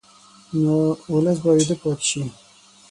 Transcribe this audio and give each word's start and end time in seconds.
نو 0.61 0.75
ولس 1.13 1.37
به 1.43 1.49
ویده 1.55 1.75
پاتې 1.83 2.05
شي. 2.09 2.21